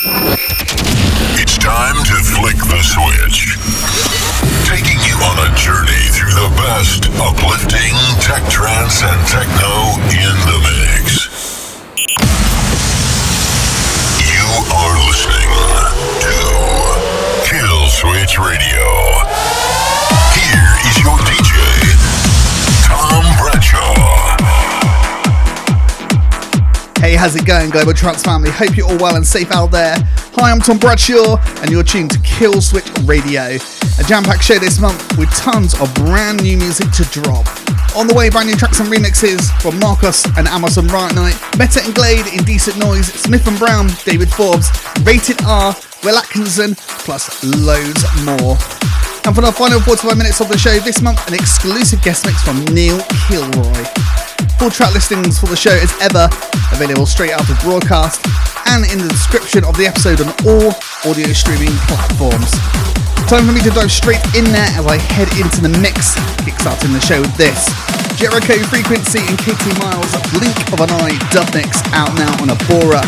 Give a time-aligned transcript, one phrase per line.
[0.00, 3.58] It's time to flick the switch.
[4.62, 10.58] Taking you on a journey through the best uplifting tech trance and techno in the
[10.62, 11.26] mix.
[14.22, 15.50] You are listening
[16.22, 16.38] to
[17.50, 18.86] Kill Switch Radio.
[20.30, 21.58] Here is your DJ,
[22.86, 24.67] Tom Bradshaw.
[27.08, 28.50] Hey, how's it going, Global Trance family?
[28.50, 29.96] Hope you're all well and safe out there.
[30.36, 34.78] Hi, I'm Tom Bradshaw, and you're tuned to Kill Switch Radio, a jam-packed show this
[34.78, 37.48] month with tons of brand new music to drop.
[37.96, 41.80] On the way, brand new tracks and remixes from Marcus and Amazon Right Night, Metta
[41.82, 44.68] and Glyde, Indecent Noise, Smith and Brown, David Forbes,
[45.00, 48.58] Rated R, Will Atkinson, plus loads more.
[49.28, 52.40] And for the final 45 minutes of the show this month, an exclusive guest mix
[52.40, 52.96] from Neil
[53.28, 53.84] Kilroy.
[54.56, 56.32] Full track listings for the show as ever
[56.72, 58.24] available straight of broadcast
[58.72, 60.72] and in the description of the episode on all
[61.04, 62.56] audio streaming platforms.
[63.28, 66.16] Time for me to dive straight in there as I head into the mix,
[66.48, 67.68] kickstarting the show with this.
[68.16, 73.04] Jericho Frequency and Katie Miles, Blink of an Eye dub mix out now on Abora.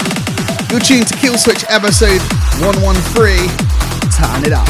[0.69, 2.21] You're tuned to Kill Switch episode
[2.61, 3.49] 113.
[4.13, 4.69] Turn it up.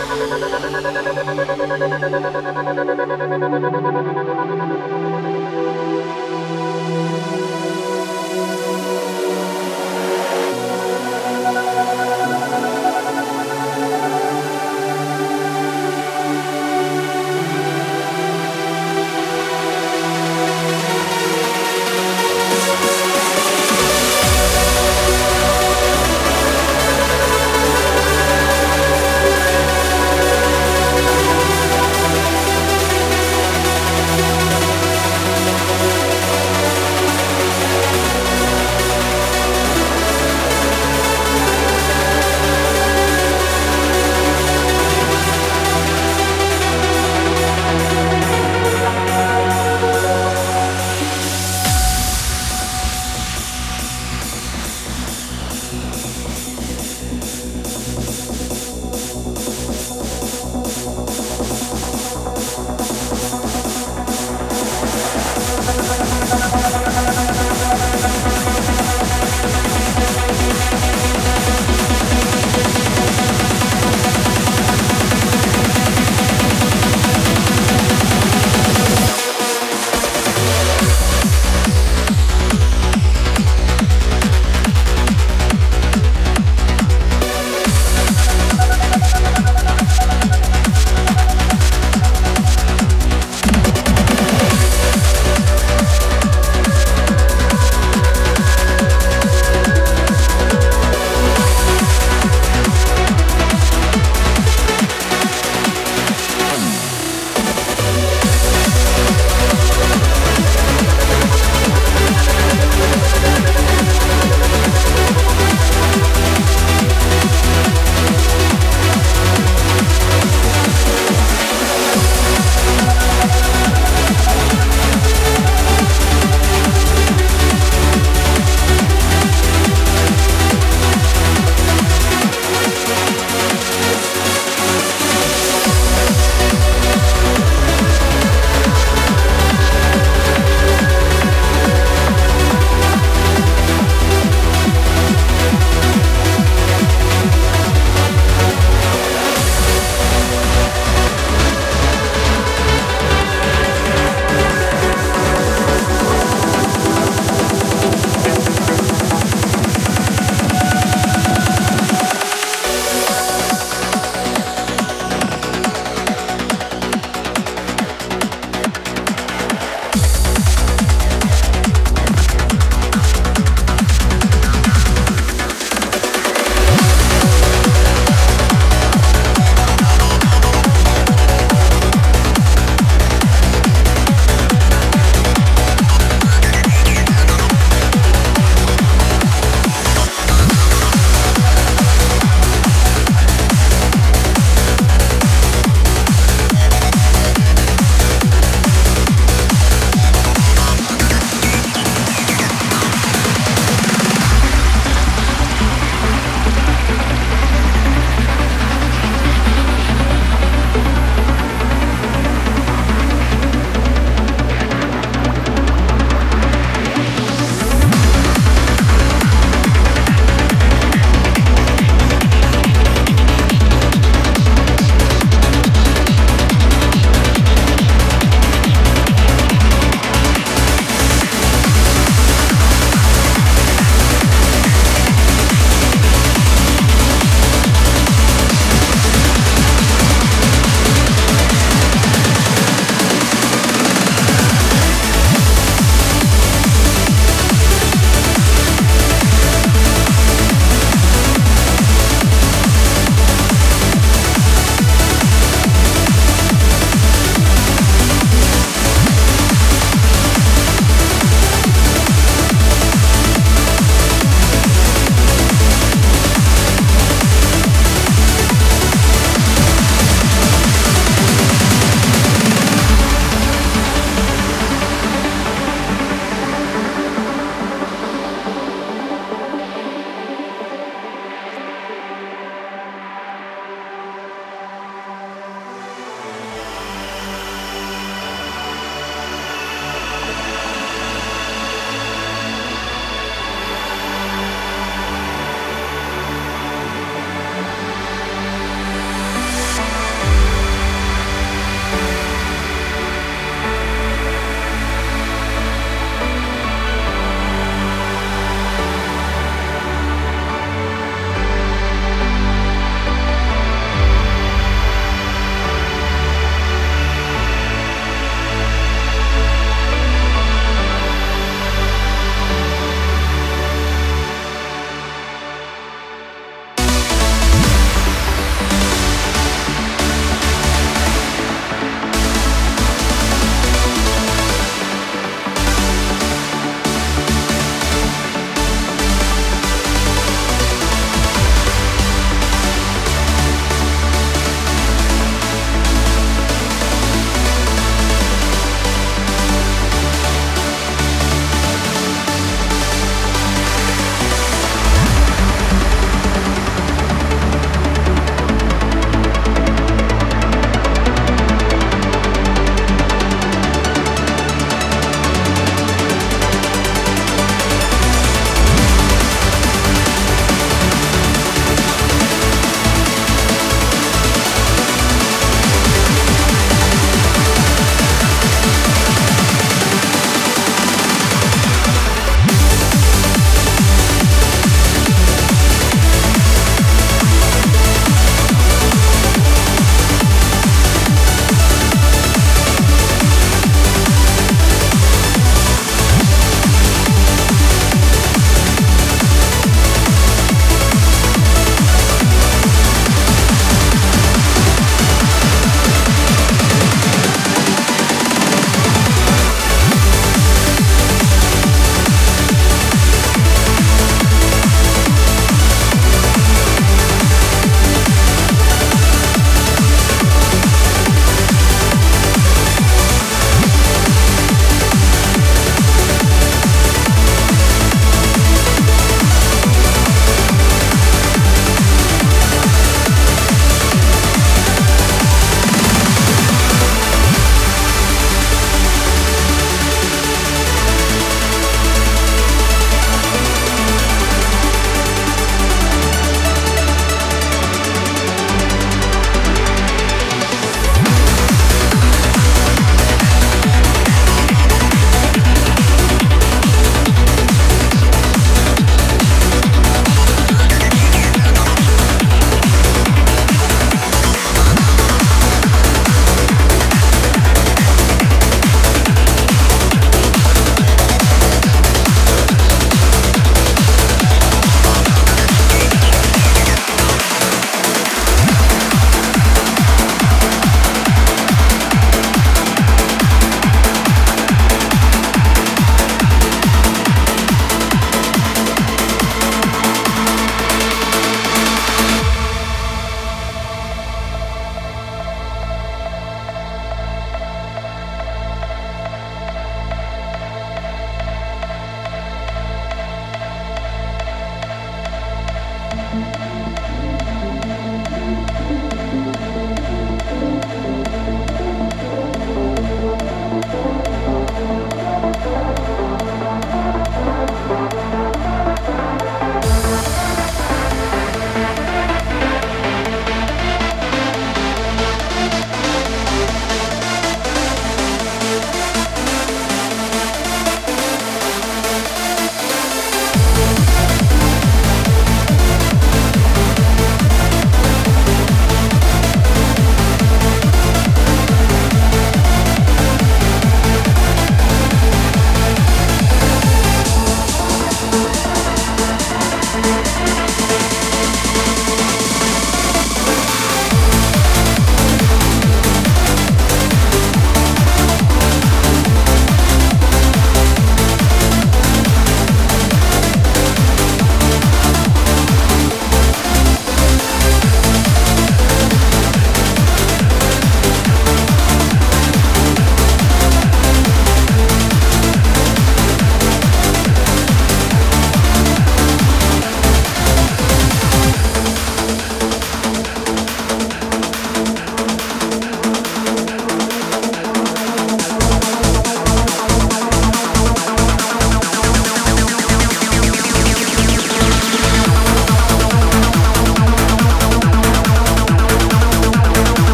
[6.16, 6.21] you.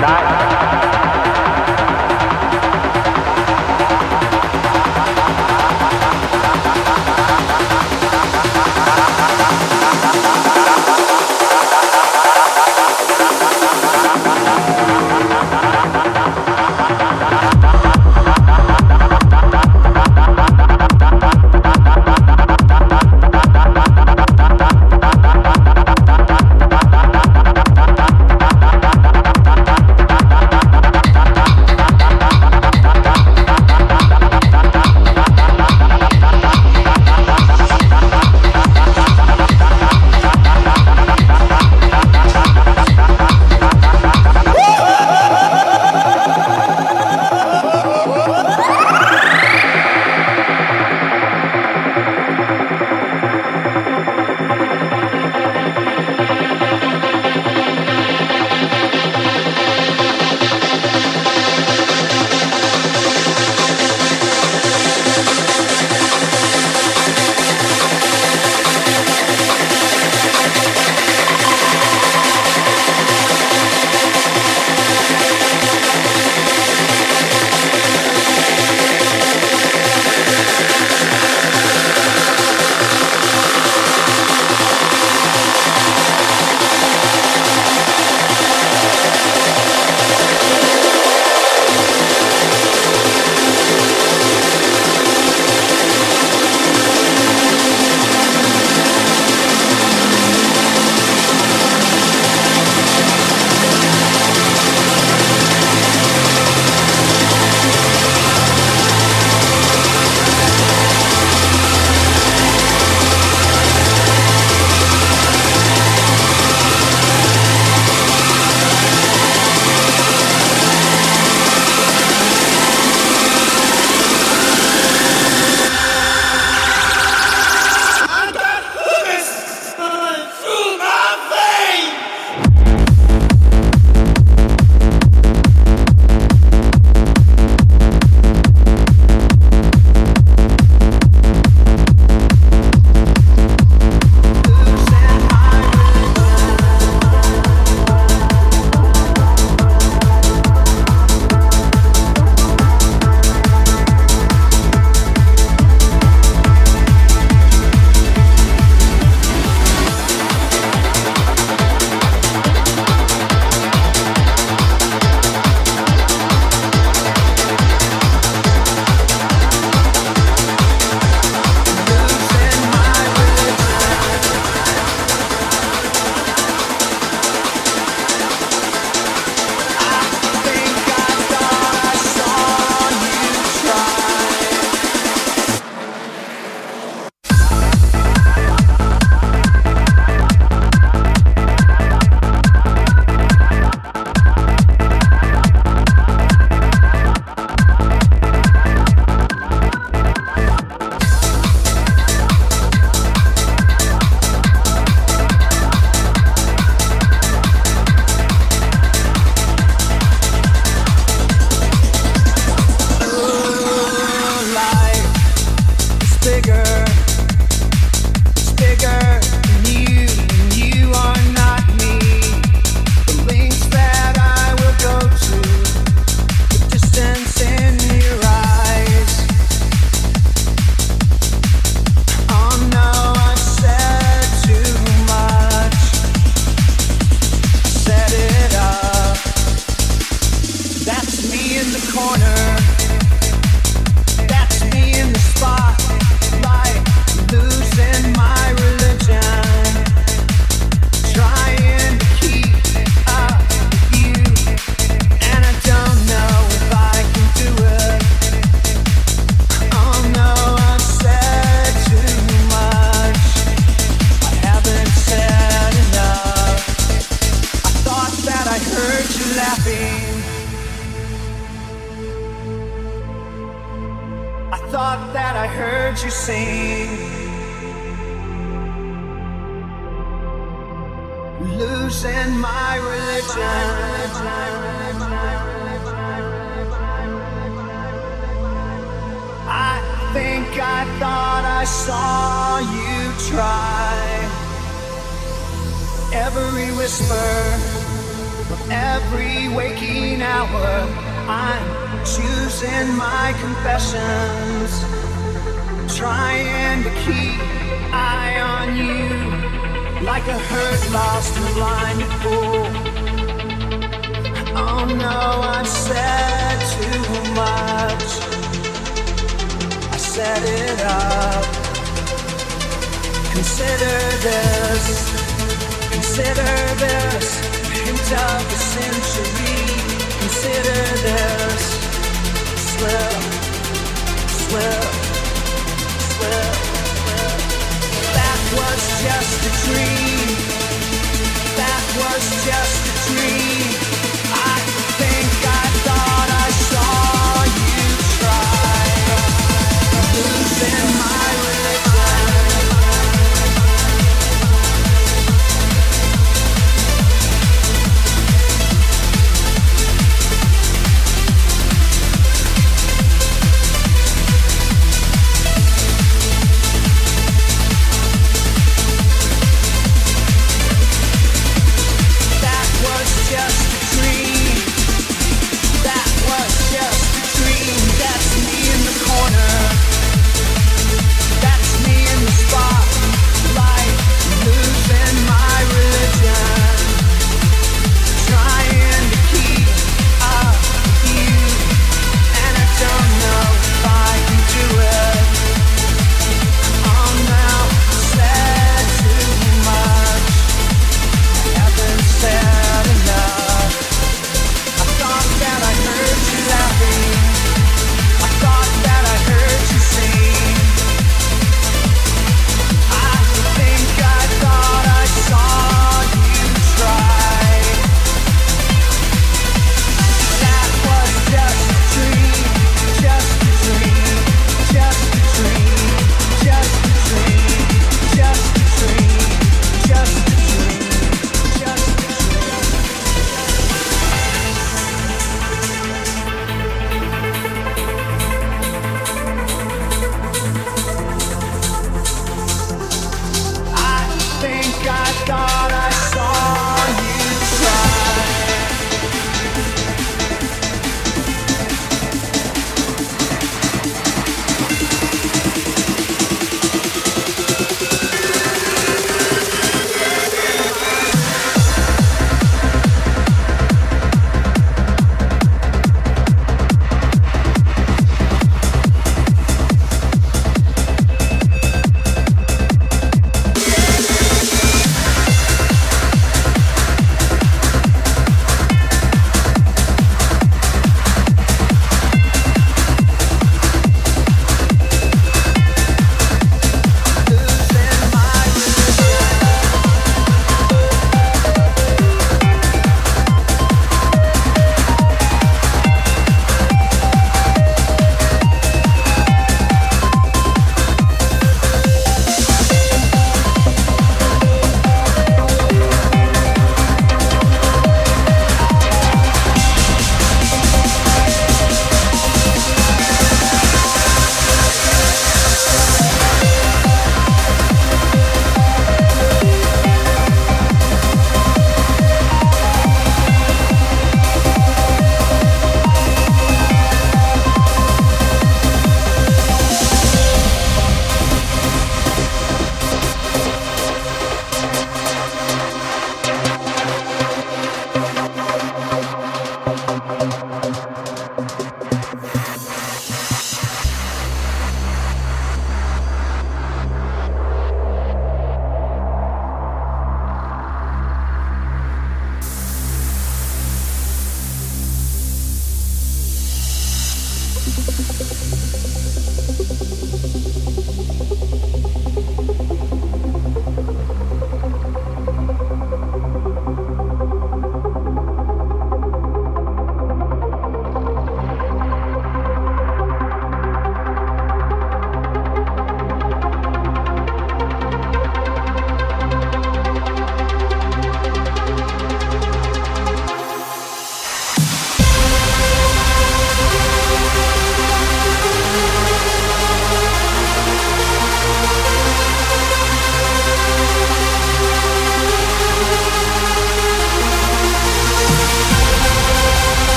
[0.00, 0.39] 来。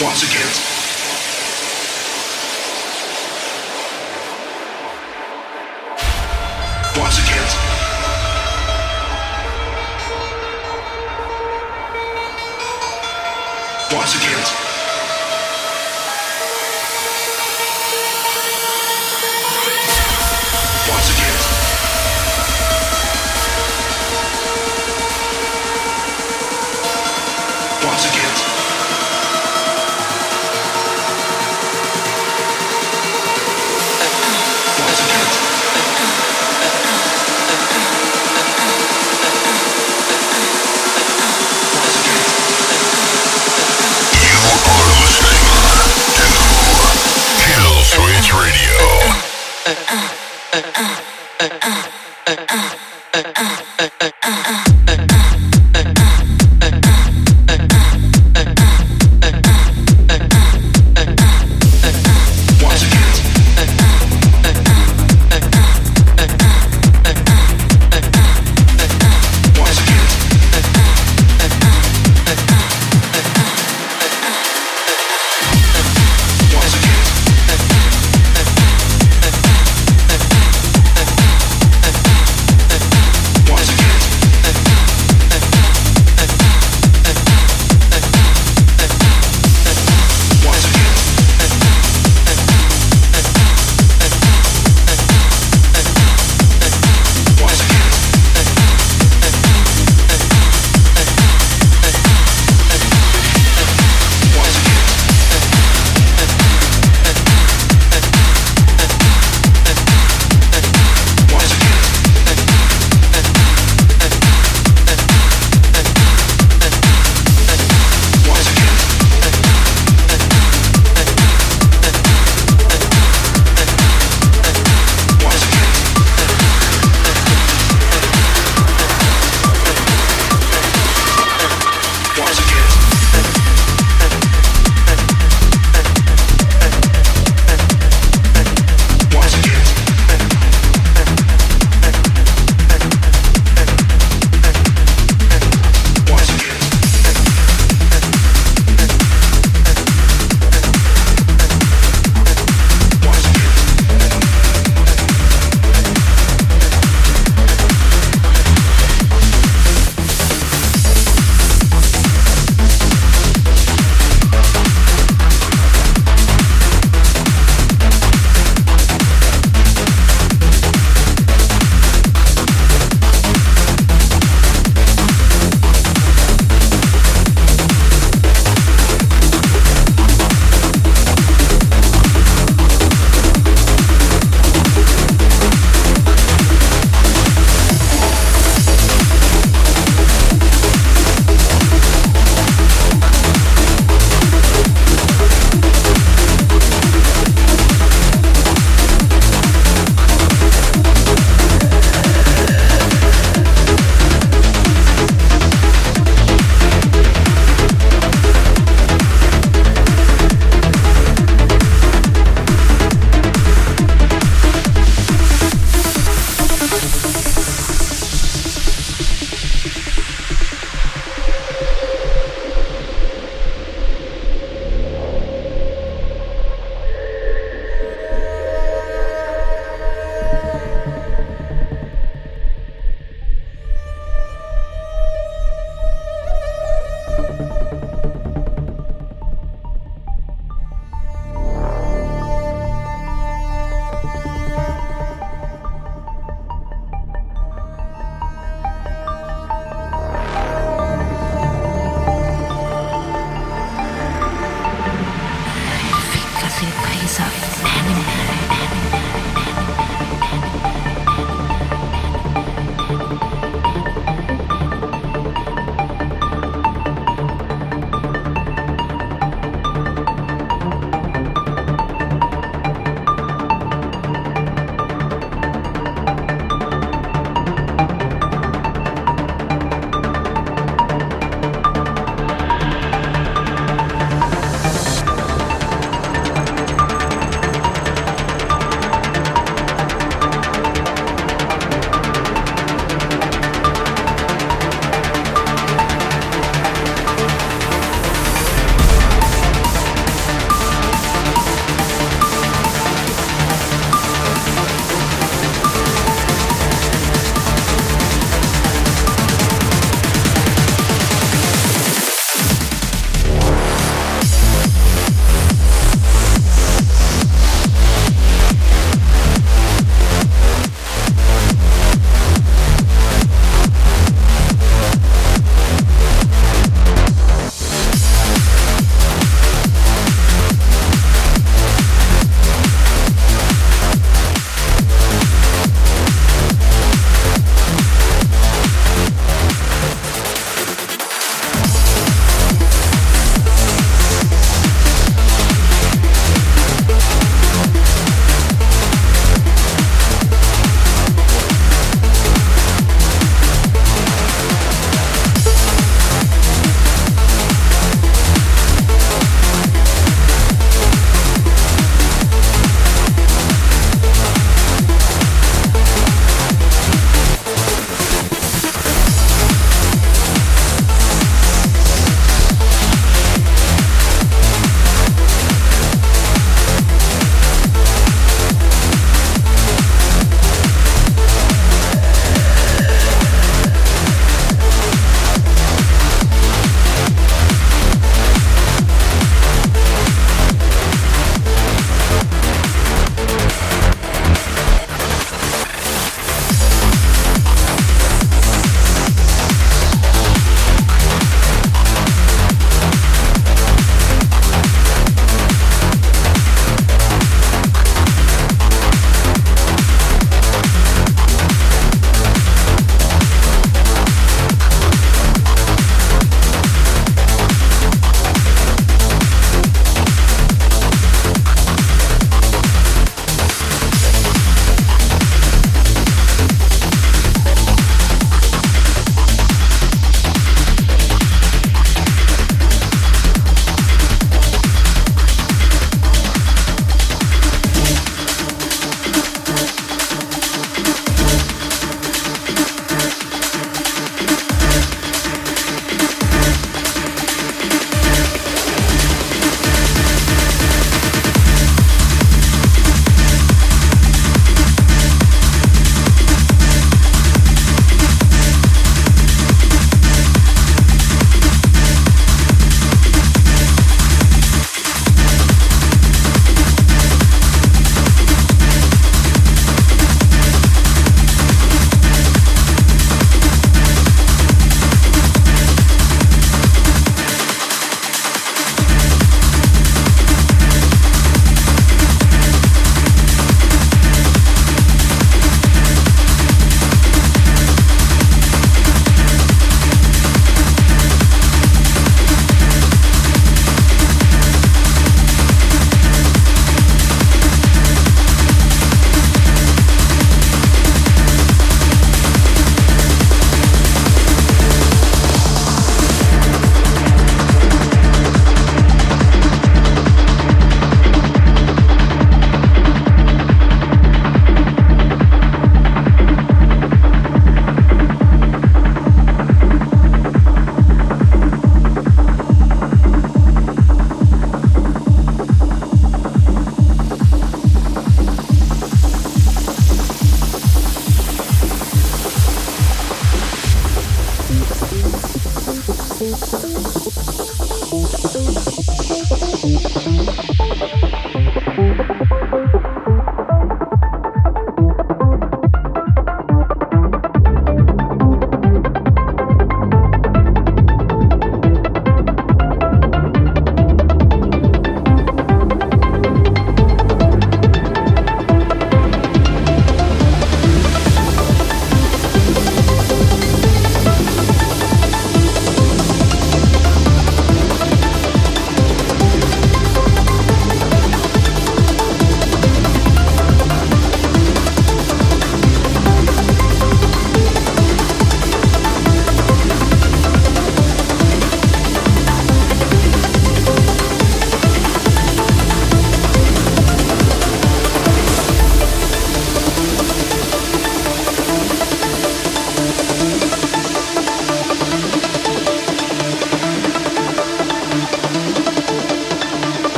[0.00, 0.46] once again.
[7.00, 7.27] Once again.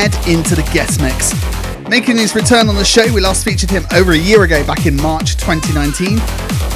[0.00, 1.34] Head into the guest mix.
[1.86, 4.86] Making his return on the show, we last featured him over a year ago back
[4.86, 6.18] in March 2019.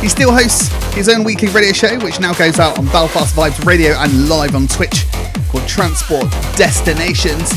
[0.02, 3.64] He still hosts his own weekly radio show, which now goes out on Belfast Vibes
[3.64, 5.06] Radio and live on Twitch,
[5.48, 7.50] called Transport Destinations.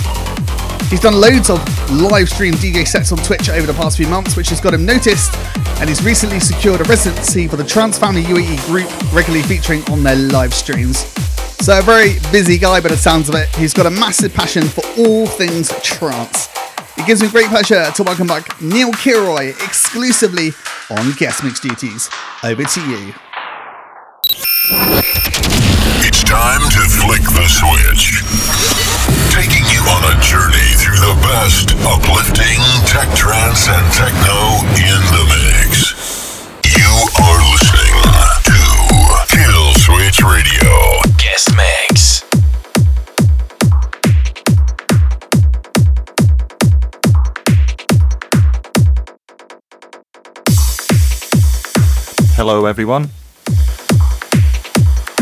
[0.89, 1.59] He's done loads of
[1.91, 4.85] live stream DJ sets on Twitch over the past few months, which has got him
[4.85, 5.33] noticed,
[5.81, 10.01] and he's recently secured a residency for the Trance Family UAE group, regularly featuring on
[10.01, 11.16] their live streams.
[11.59, 13.49] So, a very busy guy by the sounds of it.
[13.55, 16.47] He's got a massive passion for all things trance.
[16.97, 20.51] It gives me great pleasure to welcome back Neil Kilroy exclusively
[20.89, 22.09] on guest mix duties.
[22.43, 23.13] Over to you.
[26.07, 28.23] It's time to flick the switch.
[29.35, 35.23] Taking you on a journey through the best uplifting tech trance and techno in the
[35.35, 36.47] mix.
[36.63, 37.97] You are listening
[38.47, 38.59] to
[39.35, 41.16] Kill Switch Radio.
[52.35, 53.09] Hello, everyone.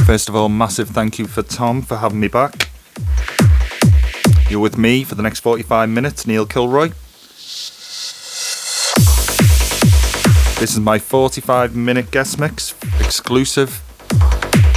[0.06, 2.70] First of all, massive thank you for Tom for having me back.
[4.50, 6.90] You're with me for the next 45 minutes, Neil Kilroy.
[10.60, 13.84] This is my 45 minute guest mix exclusive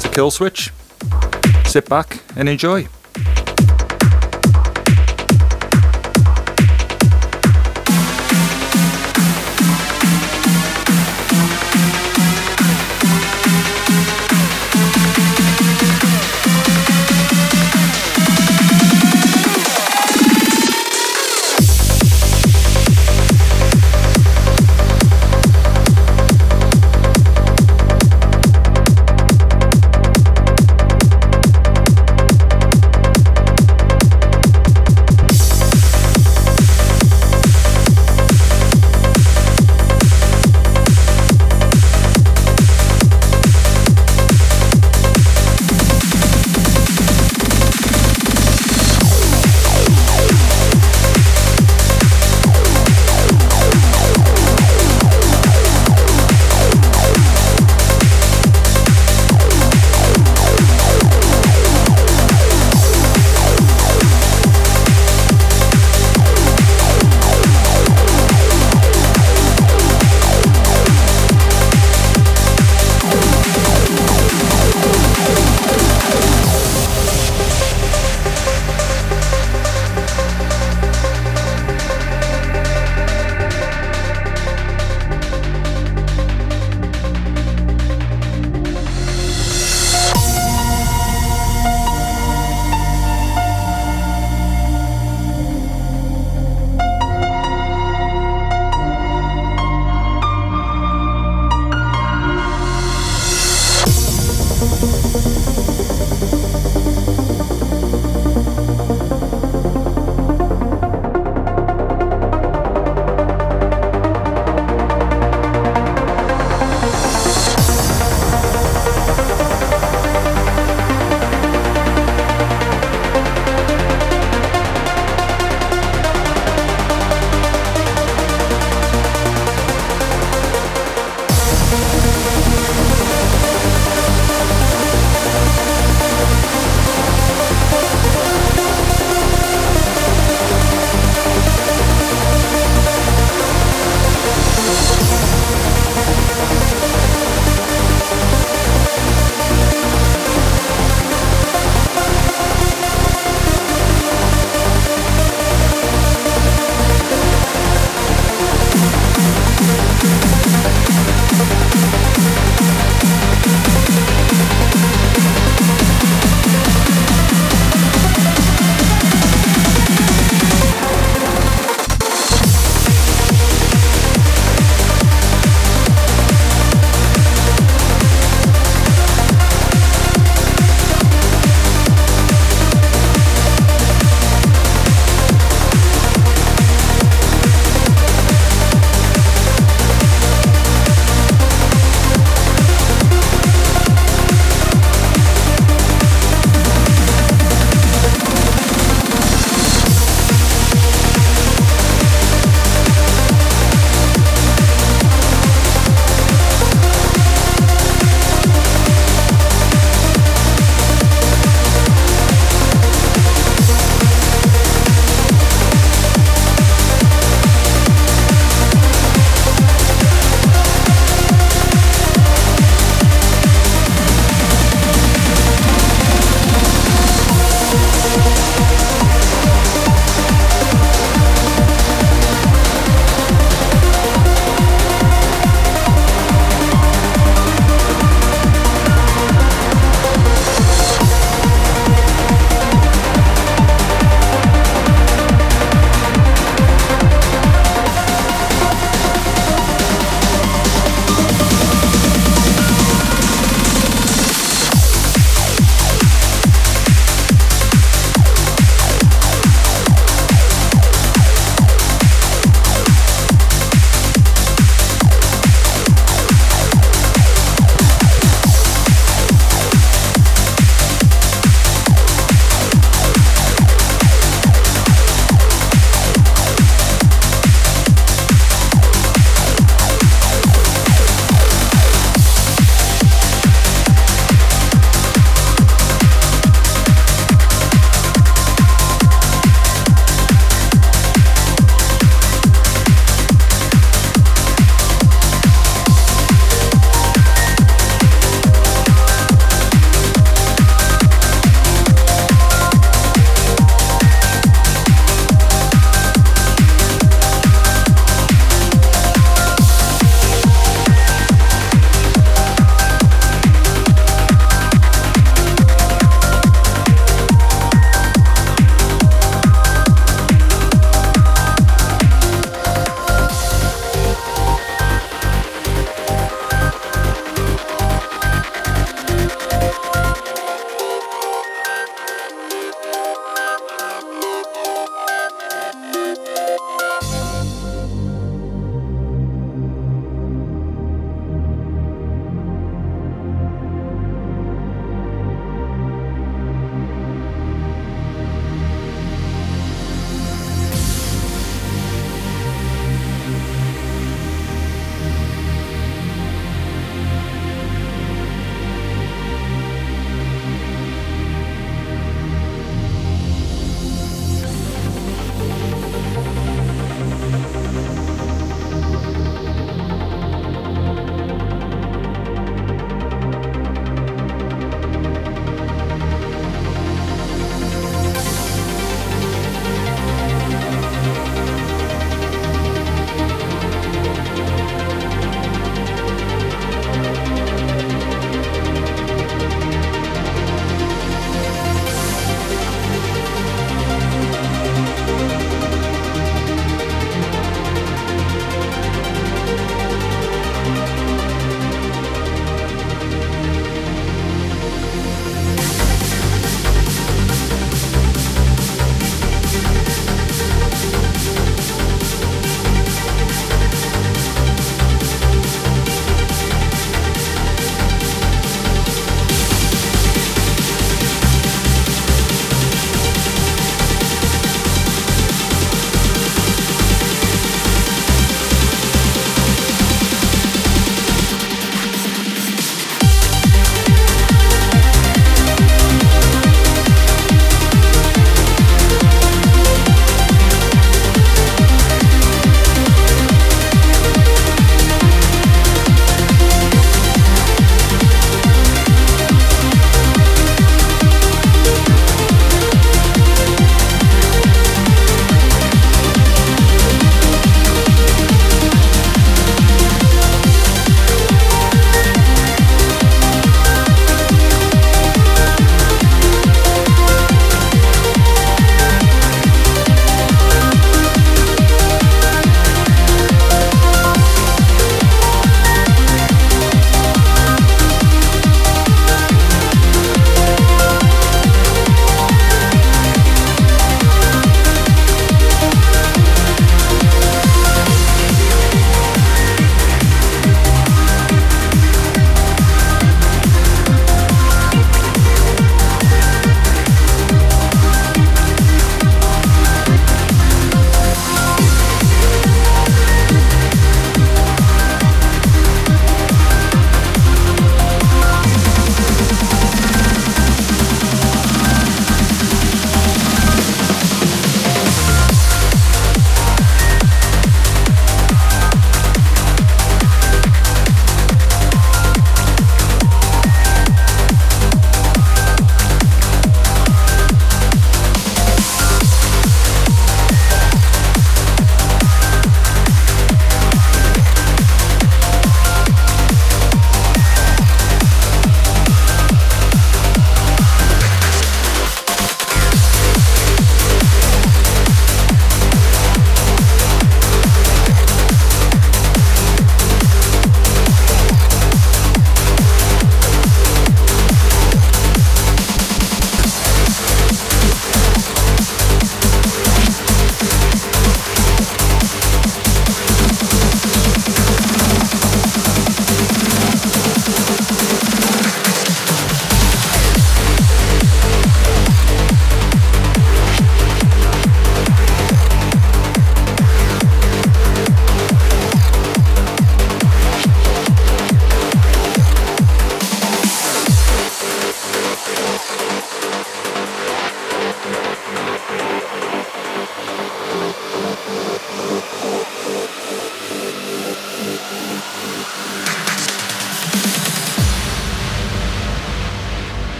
[0.00, 0.70] to Kill Switch.
[1.74, 2.86] Sit back and enjoy.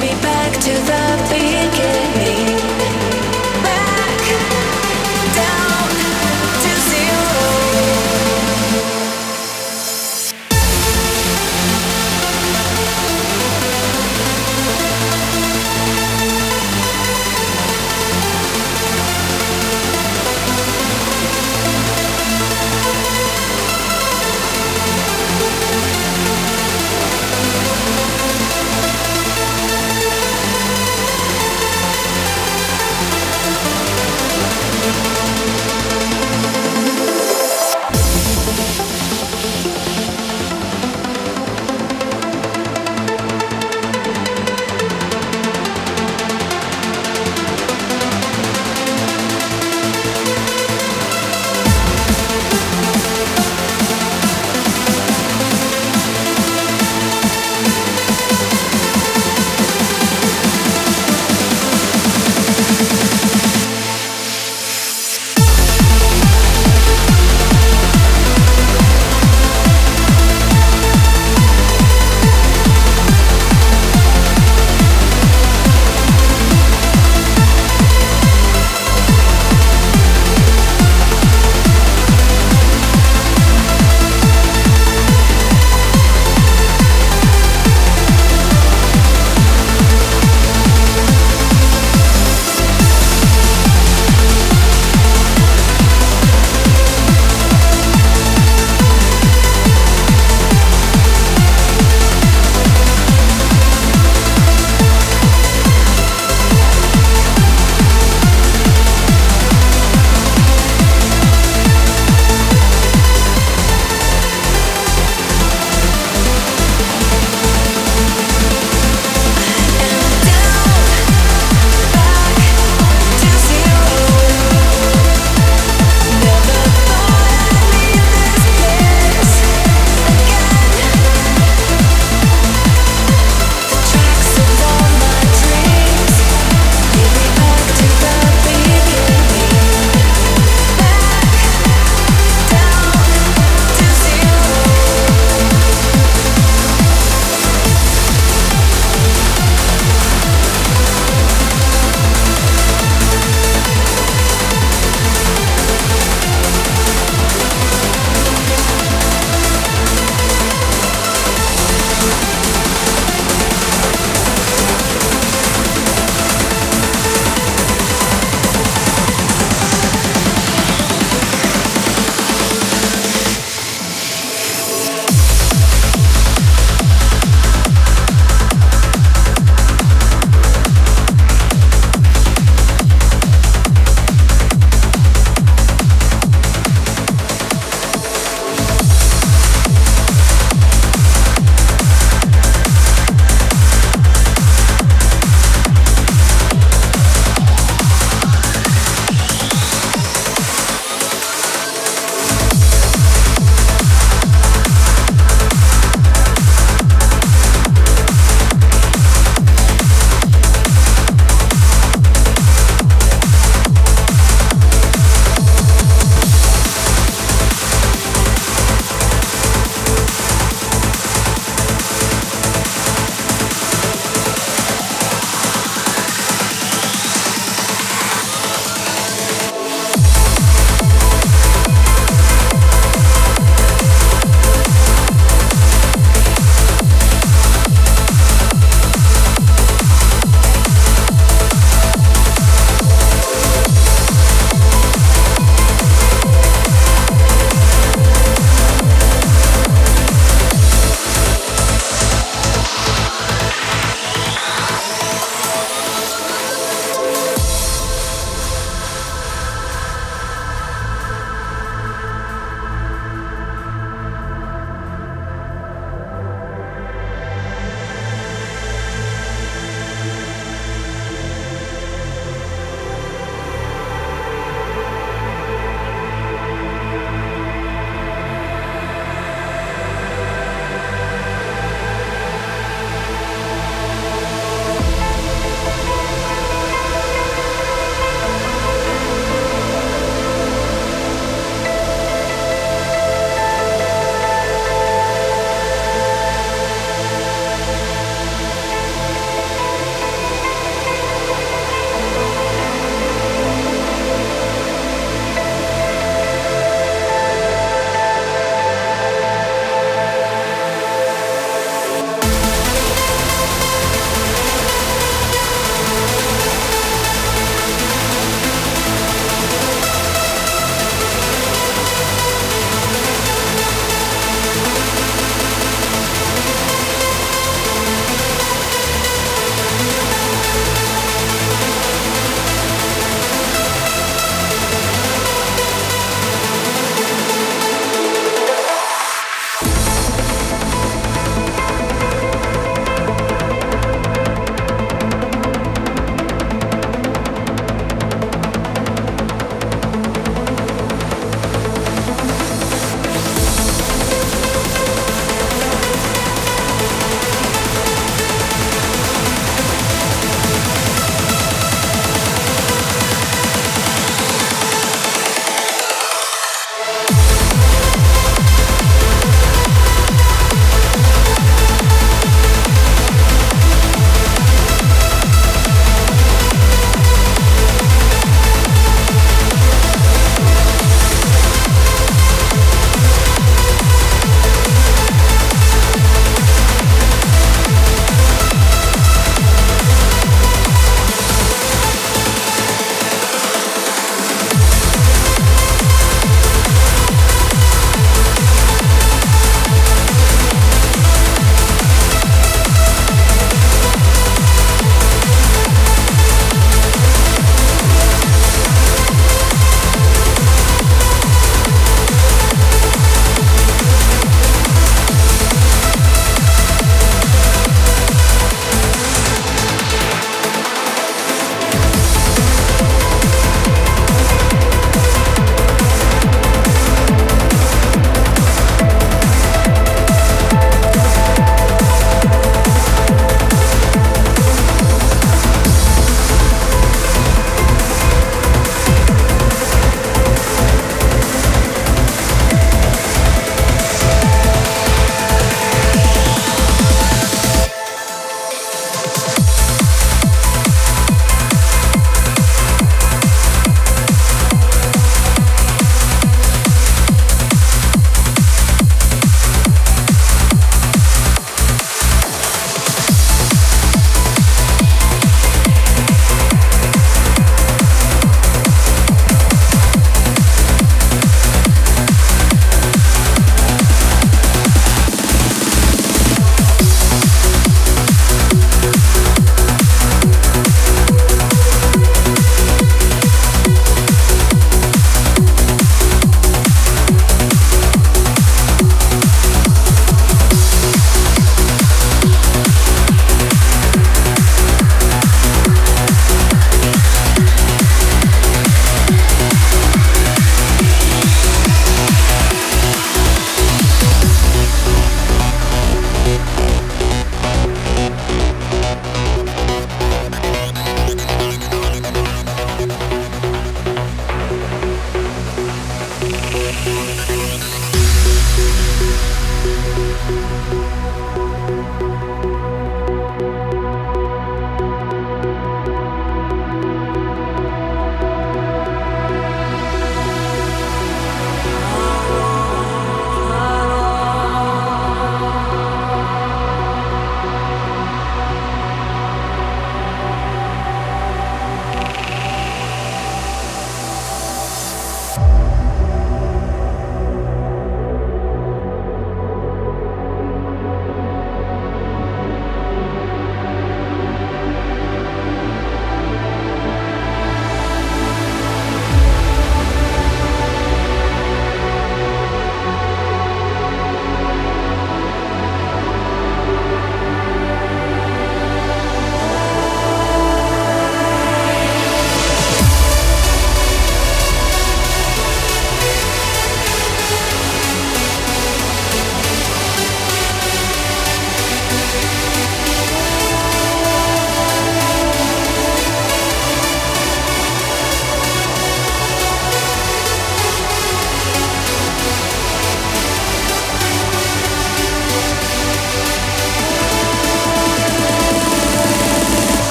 [0.00, 2.45] Me back to the beginning.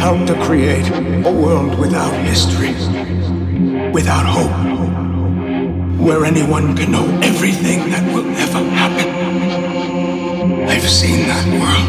[0.00, 0.88] help to create
[1.26, 2.72] a world without history,
[3.92, 4.50] without hope,
[6.00, 9.06] where anyone can know everything that will ever happen.
[10.70, 11.88] I've seen that world.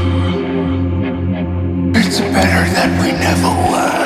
[1.96, 4.02] It's better that we never were.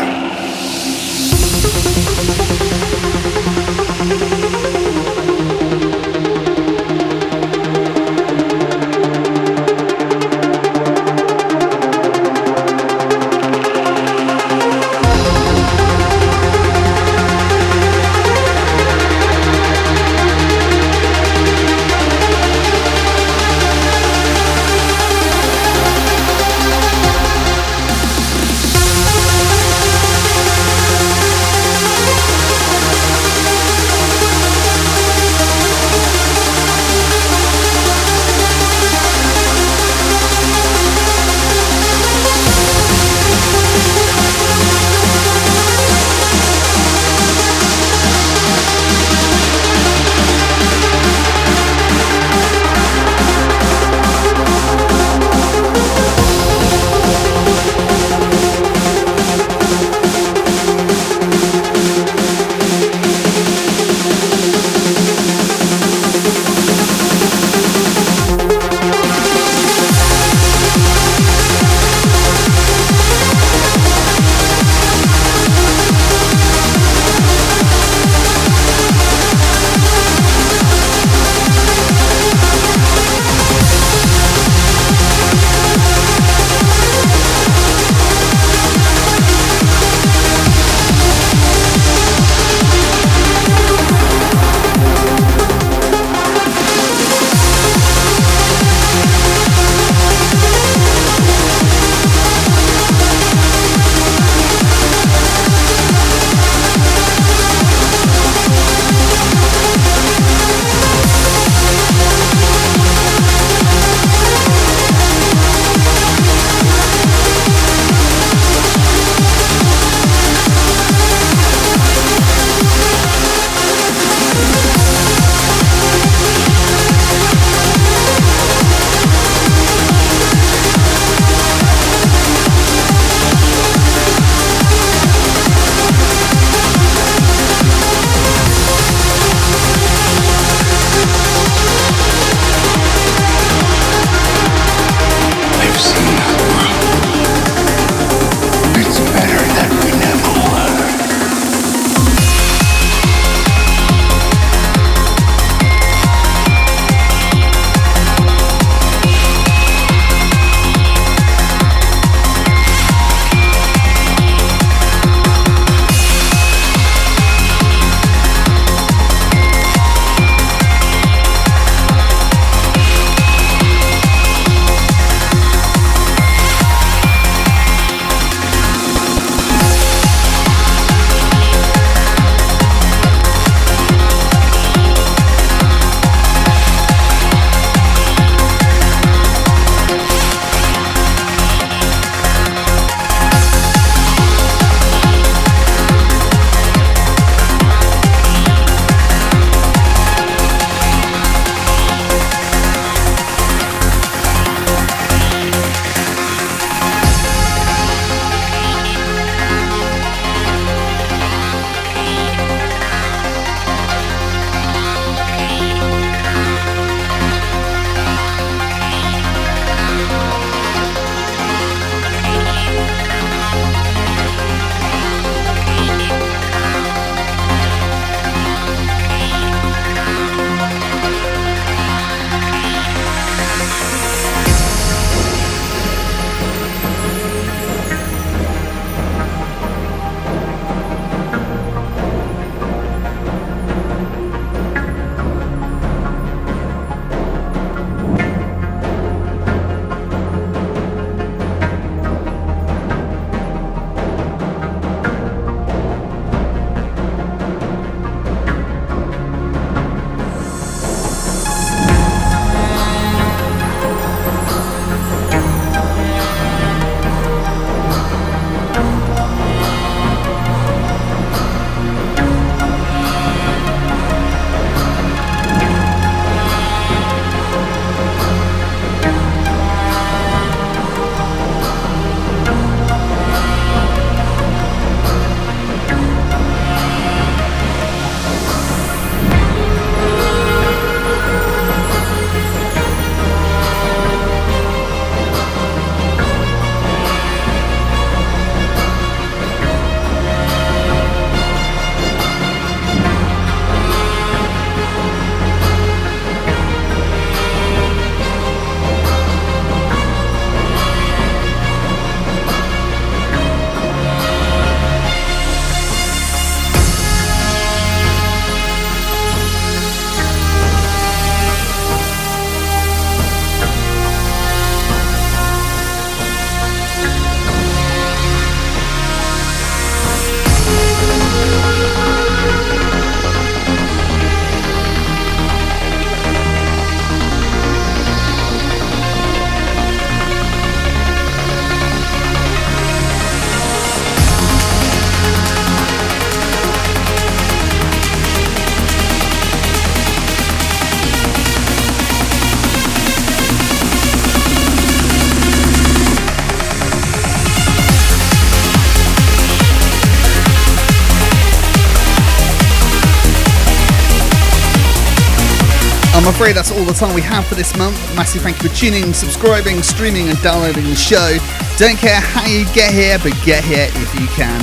[366.36, 367.96] Afraid that's all the time we have for this month.
[368.14, 371.38] Massive thank you for tuning, subscribing, streaming, and downloading the show.
[371.78, 374.60] Don't care how you get here, but get here if you can.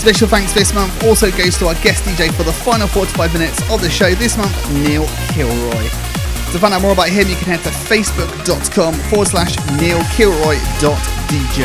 [0.00, 3.60] Special thanks this month also goes to our guest DJ for the final 45 minutes
[3.70, 5.84] of the show this month, Neil Kilroy.
[6.52, 11.60] To find out more about him, you can head to facebook.com forward slash neilkilroy.dj.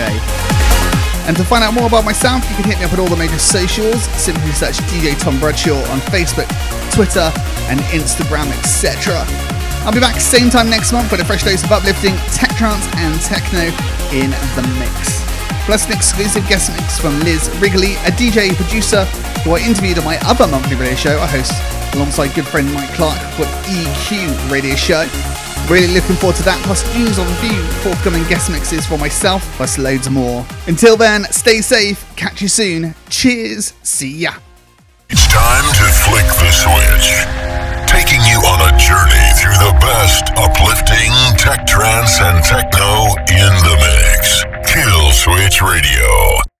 [1.27, 3.15] And to find out more about myself, you can hit me up on all the
[3.15, 4.03] major socials.
[4.19, 6.49] Simply search DJ Tom Bradshaw on Facebook,
[6.91, 7.31] Twitter,
[7.69, 9.23] and Instagram, etc.
[9.85, 12.85] I'll be back same time next month with a fresh dose of uplifting tech trance
[12.97, 13.71] and techno
[14.11, 15.23] in the mix.
[15.65, 19.05] Plus an exclusive guest mix from Liz Wrigley, a DJ producer
[19.45, 21.53] who I interviewed on my other monthly radio show I host
[21.95, 25.05] alongside good friend Mike Clark called EQ Radio Show.
[25.69, 29.43] Really looking forward to that, plus news on a few forthcoming guest mixes for myself,
[29.55, 30.45] plus loads more.
[30.67, 32.95] Until then, stay safe, catch you soon.
[33.09, 34.31] Cheers, see ya.
[35.09, 37.18] It's time to flick the switch.
[38.09, 43.75] Taking you on a journey through the best uplifting tech trance and techno in the
[43.77, 44.73] mix.
[44.73, 46.48] Kill Switch Radio.